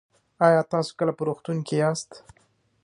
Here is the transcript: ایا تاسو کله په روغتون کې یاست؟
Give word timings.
ایا 0.45 0.61
تاسو 0.73 0.91
کله 0.99 1.11
په 1.17 1.23
روغتون 1.27 1.57
کې 1.67 1.75
یاست؟ 1.81 2.09